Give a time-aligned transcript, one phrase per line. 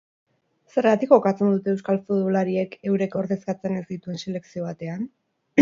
[0.75, 5.07] Zergatik jokatzen dute euskal futbolariek eurek ordezkatzen ez dituen selekzio batean?